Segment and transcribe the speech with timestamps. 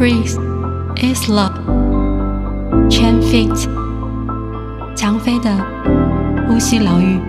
[0.00, 0.38] breath
[0.96, 1.52] is love.
[2.88, 3.68] Chen Fit，
[4.96, 5.54] 蔷薇的
[6.48, 7.20] 呼吸疗愈。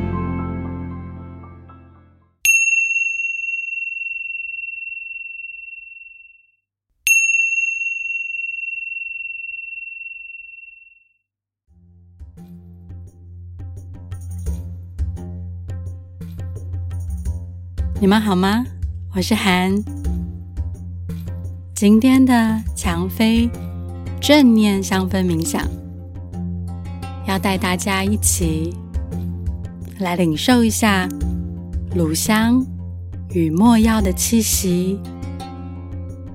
[17.99, 18.63] 你们好吗？
[19.13, 20.00] 我是涵。
[21.81, 23.49] 今天的强飞
[24.19, 25.67] 正念香氛冥想，
[27.27, 28.71] 要带大家一起
[29.97, 31.09] 来领受一下
[31.95, 32.63] 乳香
[33.33, 34.99] 与墨药的气息，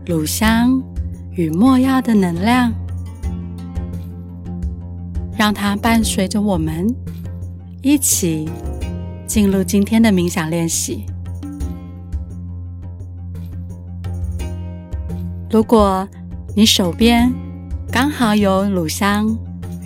[0.04, 0.82] 乳香
[1.30, 2.72] 与墨药的能量，
[5.38, 6.92] 让它伴随着我们
[7.82, 8.50] 一起
[9.28, 11.06] 进入今天的冥想练习。
[15.56, 16.06] 如果
[16.54, 17.32] 你手边
[17.90, 19.34] 刚好有乳香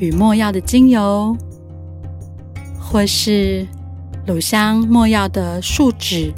[0.01, 1.37] 与墨药的精油，
[2.77, 3.65] 或是
[4.27, 6.35] 乳香没药的树脂，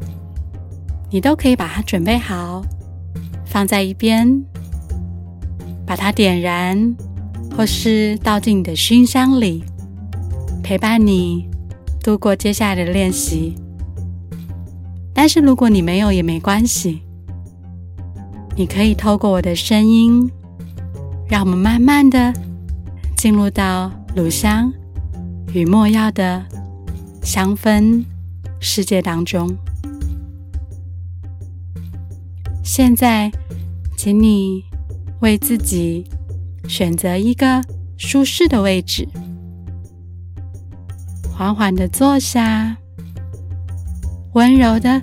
[1.10, 2.62] 你都可以把它准备好，
[3.46, 4.44] 放在一边，
[5.86, 6.94] 把它点燃，
[7.56, 9.64] 或是倒进你的熏香里，
[10.62, 11.48] 陪伴你
[12.02, 13.54] 度过接下来的练习。
[15.14, 17.00] 但是如果你没有也没关系。
[18.54, 20.30] 你可以透过我的声音，
[21.28, 22.32] 让我们慢慢的
[23.16, 24.72] 进入到乳香
[25.54, 26.44] 与没药的
[27.22, 28.04] 香氛
[28.60, 29.56] 世界当中。
[32.62, 33.32] 现在，
[33.96, 34.62] 请你
[35.20, 36.06] 为自己
[36.68, 37.62] 选择一个
[37.96, 39.08] 舒适的位置，
[41.34, 42.76] 缓缓的坐下，
[44.34, 45.00] 温柔的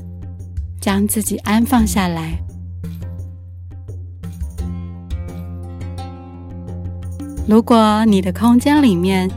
[0.80, 2.40] 将自己安放下来。
[7.50, 9.28] 如果你的空间里面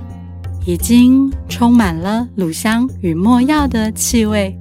[0.67, 4.55] 已经充满了乳香与墨药的气味，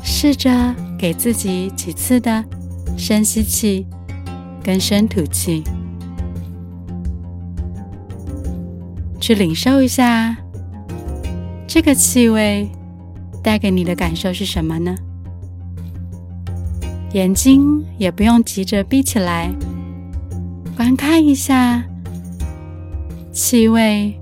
[0.00, 2.44] 试着给自己几次的
[2.96, 3.84] 深吸气
[4.62, 5.64] 跟深吐气，
[9.20, 10.36] 去领受一下
[11.66, 12.70] 这个气味
[13.42, 14.94] 带给你的感受是什么呢？
[17.12, 19.52] 眼睛也不用急着闭起来。
[20.76, 21.84] 观看一下
[23.30, 24.18] 气味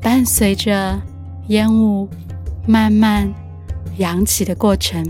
[0.00, 1.00] 伴随着
[1.48, 2.08] 烟雾
[2.66, 3.32] 慢慢
[3.98, 5.04] 扬起的过程。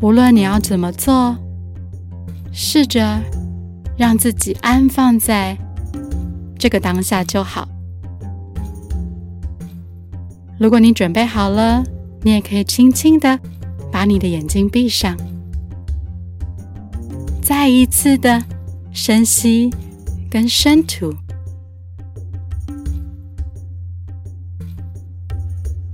[0.00, 1.36] 无论你要怎么做，
[2.52, 3.20] 试着
[3.96, 5.56] 让自己安放在
[6.58, 7.68] 这个当下就好。
[10.58, 11.84] 如果你准备好了，
[12.22, 13.38] 你也可以轻轻的。
[14.00, 15.14] 把你的眼睛闭上，
[17.42, 18.42] 再一次的
[18.92, 19.68] 深吸
[20.30, 21.14] 跟深吐，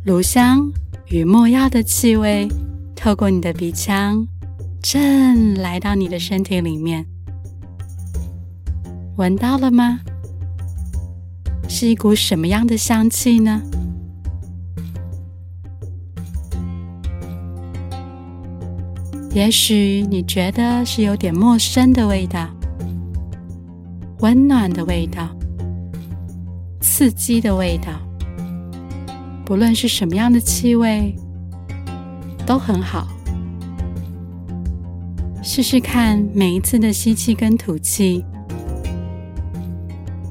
[0.04, 0.70] 乳香
[1.08, 2.46] 与墨药的气味
[2.94, 4.24] 透过你的鼻腔，
[4.80, 7.04] 正来到你的身体里面，
[9.16, 9.98] 闻到了吗？
[11.68, 13.60] 是一股什么样的香气呢？
[19.36, 22.48] 也许你觉得是有点陌生的味道，
[24.20, 25.28] 温暖的味道，
[26.80, 27.92] 刺激的味道。
[29.44, 31.14] 不论是什么样的气味，
[32.46, 33.06] 都很好。
[35.42, 38.24] 试试看，每一次的吸气跟吐气，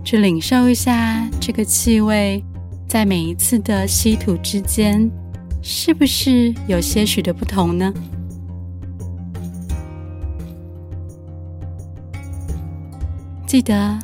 [0.03, 2.43] 去领受一下这个气味，
[2.87, 5.07] 在每一次的吸吐之间，
[5.61, 7.93] 是不是有些许的不同呢？
[13.55, 13.97] 记得，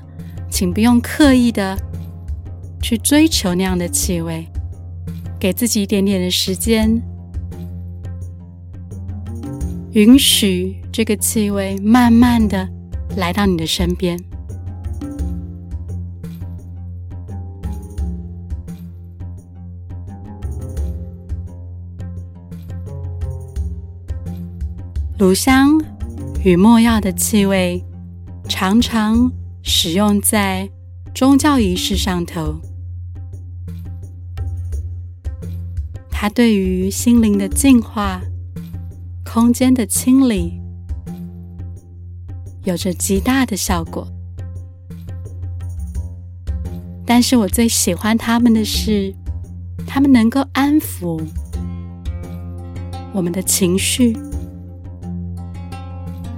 [0.50, 1.78] 请不用刻意的
[2.81, 4.47] 去追求那样的气味，
[5.38, 7.01] 给自己一点点的时间，
[9.92, 12.69] 允许这个气味慢慢的
[13.18, 14.18] 来到你的身边。
[25.19, 25.77] 乳香
[26.42, 27.83] 与没药的气味。
[28.50, 29.31] 常常
[29.63, 30.69] 使用在
[31.13, 32.60] 宗教仪式上头，
[36.10, 38.22] 它对于心灵的净化、
[39.24, 40.60] 空间的清理，
[42.63, 44.08] 有着极大的效果。
[47.06, 49.14] 但是我最喜欢它们的是，
[49.86, 51.22] 它们能够安抚
[53.14, 54.18] 我们的情绪，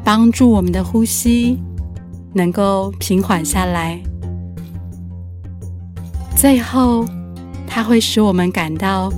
[0.04, 1.60] 帮助我们的呼吸
[2.33, 4.01] 能够平缓下来。
[6.35, 7.06] 最后，
[7.65, 9.12] 它会使我们感到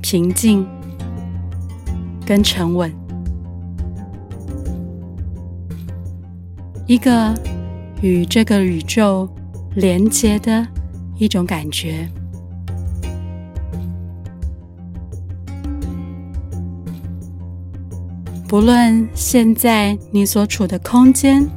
[0.00, 0.66] 平静
[2.24, 2.90] 跟沉稳，
[6.86, 7.34] 一个
[8.00, 9.28] 与这个宇宙
[9.74, 10.66] 连接的
[11.18, 12.08] 一种感觉。
[18.48, 21.48] 不论现在你所处的空间，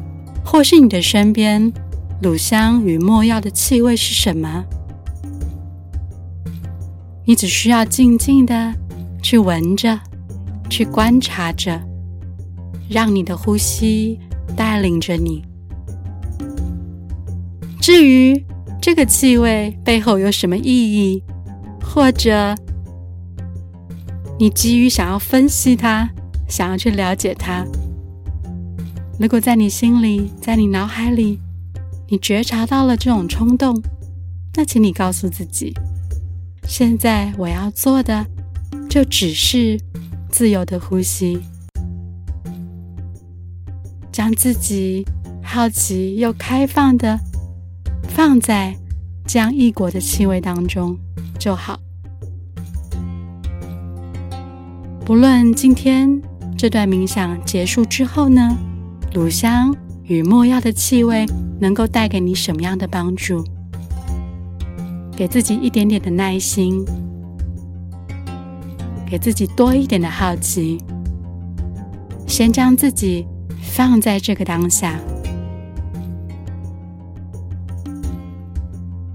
[0.44, 1.74] 或是你的身边，
[2.22, 4.64] 乳香与墨药的气味是什么？
[7.26, 8.74] 你只需要静静的
[9.22, 10.00] 去闻着，
[10.70, 11.82] 去观察着，
[12.90, 14.20] 让你的呼吸
[14.56, 15.44] 带领着你。
[17.82, 18.46] 至于
[18.82, 21.24] 这个气味背后有什么意义，
[21.82, 22.54] 或者
[24.38, 26.10] 你急于想要分析它，
[26.48, 27.66] 想要去了解它。
[29.20, 31.40] 如果在你心里，在你脑海里，
[32.08, 33.82] 你觉察到了这种冲动，
[34.56, 35.74] 那请你告诉自己：
[36.68, 38.26] 现在我要做的，
[38.90, 39.80] 就只是
[40.30, 41.40] 自由的呼吸，
[44.12, 45.06] 将自己
[45.44, 47.20] 好奇又开放的
[48.10, 48.76] 放在
[49.26, 50.98] 这样异国的气味当中
[51.40, 51.80] 就好。
[55.06, 56.22] 不论今天。
[56.56, 58.56] 这段冥想结束之后呢，
[59.14, 59.76] 乳香
[60.06, 61.26] 与没药的气味
[61.60, 63.44] 能够带给你什么样的帮助？
[65.16, 66.84] 给自己一点点的耐心，
[69.06, 70.80] 给自己多一点的好奇，
[72.28, 73.28] 先将自己
[73.62, 75.00] 放在这个当下，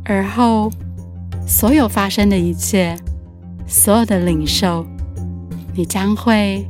[0.05, 0.71] 而后
[1.47, 2.97] 所有发生的一切，
[3.67, 4.87] 所有的领受，
[5.75, 6.65] 你将会。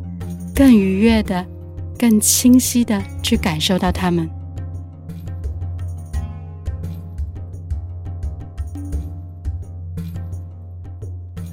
[0.54, 1.46] 更愉悦的、
[1.98, 4.30] 更清晰的去感受到它们。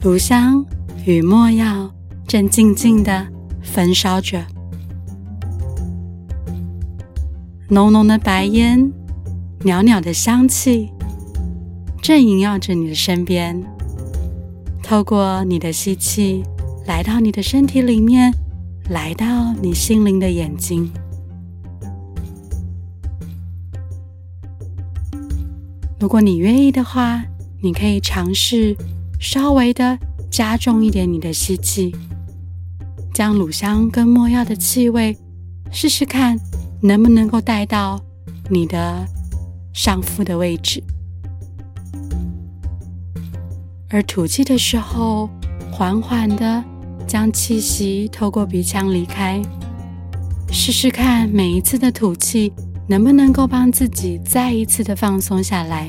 [0.02, 0.64] 乳香
[1.04, 1.92] 与没药
[2.28, 3.26] 正静静的
[3.64, 4.46] 焚烧着，
[7.70, 8.92] 浓浓的白烟、
[9.64, 10.92] 袅袅的香气
[12.04, 13.60] 正萦绕着你的身边，
[14.84, 16.44] 透过你的吸气
[16.86, 18.32] 来到你的身体里面。
[18.90, 20.92] 来到你心灵的眼睛。
[26.00, 27.24] 如果你愿意的话，
[27.62, 28.78] 你可以尝试
[29.20, 29.98] 稍微的
[30.30, 31.96] 加重一点你的吸气，
[33.12, 35.18] 将乳香跟没药的气味
[35.72, 36.40] 试试看，
[36.82, 38.00] 能不能够带到
[38.52, 39.04] 你的
[39.74, 40.84] 上腹的位置。
[43.90, 45.28] 而吐气的时候，
[45.72, 46.64] 缓缓的。
[47.08, 49.42] 将气息透过鼻腔离开，
[50.52, 52.52] 试试看每一次的吐气
[52.88, 55.88] 能不能够帮自己再一次的放松下来。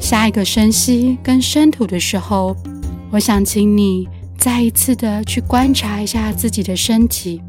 [0.00, 2.56] 下一个深吸跟深吐的时候，
[3.10, 7.42] 我想请你再一次的去观察一下自己的身体，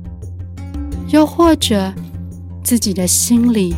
[1.10, 1.94] 又或者。
[2.68, 3.74] 自己的心里，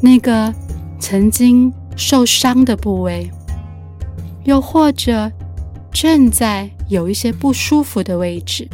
[0.00, 0.54] 那个
[1.00, 3.28] 曾经受伤的部位，
[4.44, 5.32] 又或者
[5.90, 8.68] 正在有一些不舒服的位置，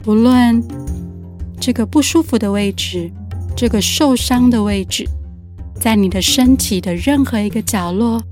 [0.00, 0.62] 不论
[1.58, 3.10] 这个不舒服的位置，
[3.56, 5.08] 这个受伤的位置，
[5.74, 8.22] 在你的身体的任何一个角落，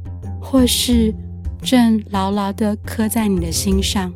[0.42, 1.14] 或是
[1.62, 4.12] 正牢牢的刻在你的心上，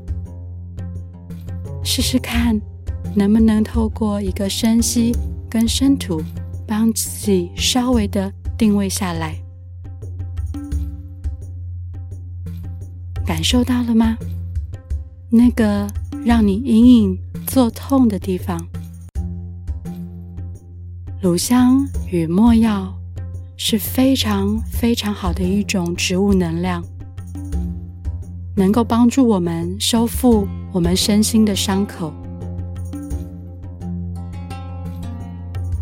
[1.83, 2.61] 试试看。
[3.15, 5.13] 能不能透过一个深吸
[5.49, 6.23] 跟深吐，
[6.67, 9.37] 帮自己稍微的定位下来？
[13.27, 14.17] 感受到了吗？
[15.29, 15.89] 那个
[16.25, 18.67] 让你隐隐作痛的地方。
[21.21, 22.93] 乳香与没药
[23.57, 26.85] 是非常非常好的一种植物能量，
[28.57, 32.13] 能够帮助我们修复我们身心的伤口。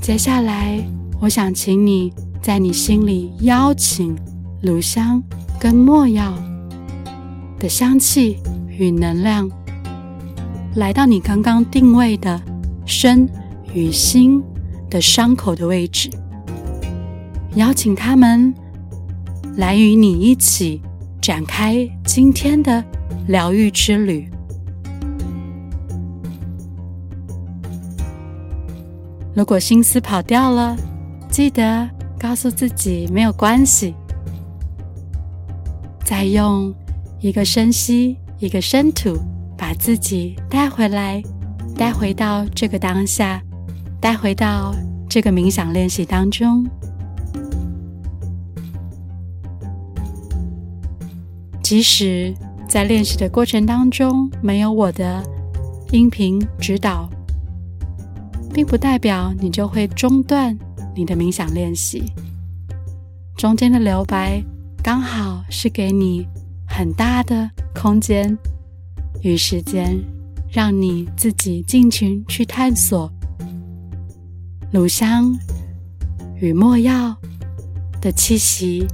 [0.09, 0.83] 接下来，
[1.21, 2.11] 我想请你
[2.41, 4.17] 在你心里邀请
[4.63, 5.23] 乳香
[5.61, 6.33] 跟没药
[7.59, 8.39] 的香气
[8.71, 9.47] 与能量，
[10.77, 12.41] 来到你刚刚定位的
[12.87, 13.29] 身
[13.75, 14.43] 与心
[14.89, 16.09] 的伤口的位置，
[17.57, 18.55] 邀请他们
[19.59, 20.81] 来与你一起
[21.21, 22.83] 展开今天的
[23.27, 24.27] 疗愈之旅。
[29.35, 30.77] 如果心思跑掉了，
[31.31, 33.95] 记得告诉自己没有关系。
[36.05, 36.75] 再用
[37.21, 39.17] 一个深吸，一个深吐，
[39.57, 41.23] 把自己带回来，
[41.77, 43.41] 带回到这个当下，
[44.01, 44.75] 带回到
[45.09, 46.67] 这个冥想练习当中。
[51.63, 52.35] 即使
[52.67, 55.23] 在练习的过程当中没有我的
[55.93, 57.09] 音频指导，
[58.53, 60.59] 并不代表你就会中断
[60.95, 62.05] 你的冥想练习。
[63.37, 64.43] 中间的留白。
[64.81, 66.27] 刚好是给你
[66.67, 68.39] 很大的空间
[69.23, 69.99] 与时间，
[70.49, 73.13] 让你自己尽情去探索
[74.73, 75.37] 乳香
[76.41, 77.15] 与墨药
[78.01, 78.87] 的气息，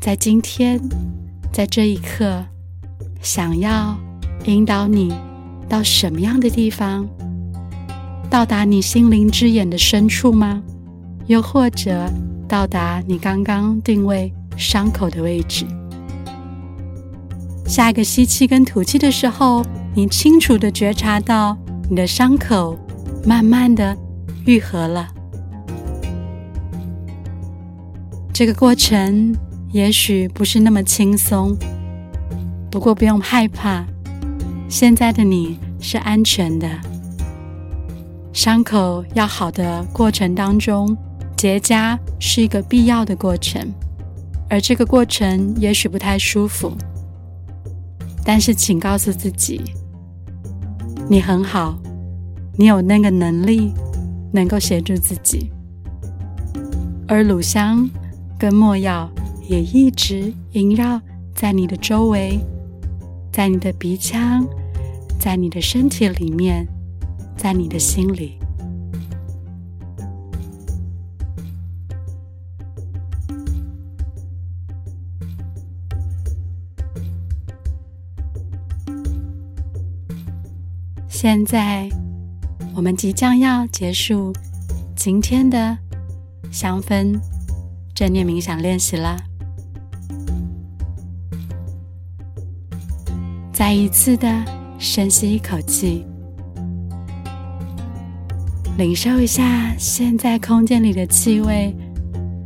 [0.00, 0.80] 在今天，
[1.52, 2.42] 在这一刻，
[3.20, 3.98] 想要
[4.46, 5.12] 引导你
[5.68, 7.06] 到什么样的地方？
[8.32, 10.62] 到达你心灵之眼的深处吗？
[11.26, 12.10] 又或者
[12.48, 14.32] 到达你刚刚定位？
[14.56, 15.66] 伤口的位置。
[17.66, 19.62] 下一个吸气跟吐气的时候，
[19.94, 21.54] 你清楚的觉察到
[21.90, 22.78] 你的伤口
[23.26, 23.94] 慢慢的
[24.46, 25.08] 愈合了。
[28.32, 29.36] 这个过程
[29.72, 31.54] 也许不是那么轻松，
[32.70, 33.84] 不过不用害怕，
[34.70, 36.66] 现在的你是安全的。
[38.32, 40.96] 伤口要好的过程当中，
[41.36, 43.70] 结痂是一个必要的过程。
[44.48, 46.72] 而这个过程也许不太舒服，
[48.24, 49.62] 但是请告诉自己，
[51.08, 51.78] 你很好，
[52.56, 53.72] 你有那个能力
[54.32, 55.50] 能够协助自己。
[57.06, 57.88] 而乳香
[58.38, 59.10] 跟墨药
[59.48, 61.00] 也一直萦绕
[61.34, 62.38] 在你的周围，
[63.30, 64.46] 在你的鼻腔，
[65.18, 66.66] 在你的身体里面，
[67.42, 68.38] 在你的心里。
[81.08, 81.88] 现在，
[82.76, 84.32] 我们即将要结束
[84.94, 85.76] 今天的
[86.52, 87.18] 香氛
[87.92, 89.16] 正念冥想练习了。
[93.52, 94.28] 再一次的
[94.78, 96.06] 深吸一口气，
[98.78, 101.74] 领受一下现在空间里的气味，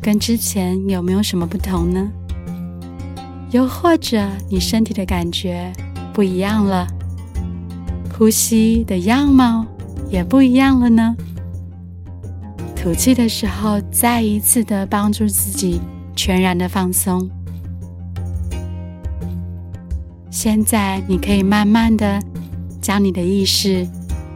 [0.03, 2.11] 跟之前有没有什么不同呢？
[3.53, 5.73] 又或者你身体的感觉
[6.13, 6.87] 不一样了？
[8.13, 9.65] 呼吸的样貌
[10.11, 11.15] 也不一样了呢。
[12.75, 15.81] 吐气的时候，再一次的帮助自己
[16.17, 17.31] 全然的放松。
[20.29, 22.21] 现在，你可以慢慢的
[22.81, 23.87] 将你的意识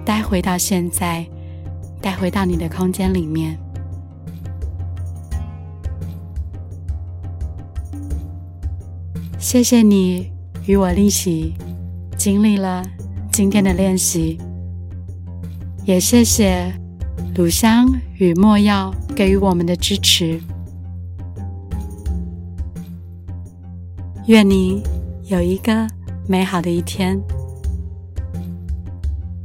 [0.05, 1.27] 带回到现在，
[2.01, 3.59] 带回到你的空间里面。
[9.39, 10.31] 谢谢你
[10.67, 11.55] 与我一起
[12.17, 12.83] 经历了。
[13.33, 14.39] 今天的练习，
[15.85, 16.75] 也谢谢
[17.35, 17.89] 乳香
[18.19, 20.41] 与没药给予我们的支持。
[24.27, 24.83] 愿你
[25.25, 25.89] 有一个
[26.29, 27.19] 美好的一天。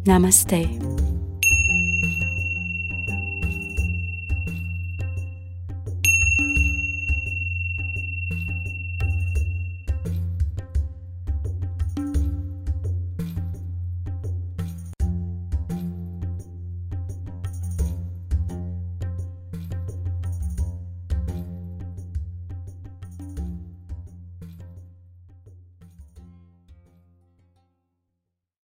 [0.03, 0.94] Namaste。